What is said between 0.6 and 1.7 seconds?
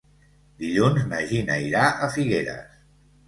Dilluns na Gina